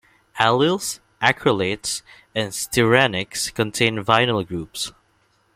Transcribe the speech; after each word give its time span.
Allyls, 0.39 0.99
acrylates 1.21 2.01
and 2.33 2.51
styrenics 2.53 3.53
contain 3.53 4.03
vinyl 4.03 4.47
groups. 4.47 4.91